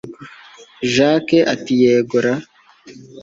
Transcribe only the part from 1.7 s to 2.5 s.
yego ra